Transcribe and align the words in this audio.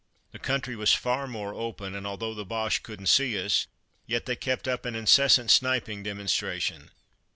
The 0.31 0.39
country 0.39 0.75
was 0.75 0.93
far 0.95 1.27
more 1.27 1.53
open, 1.53 1.93
and 1.93 2.07
although 2.07 2.33
the 2.33 2.43
Boches 2.43 2.79
couldn't 2.79 3.05
see 3.05 3.39
us, 3.39 3.67
yet 4.07 4.25
they 4.25 4.35
kept 4.35 4.67
up 4.67 4.83
an 4.83 4.95
incessant 4.95 5.51
sniping 5.51 6.01
demonstration. 6.01 6.89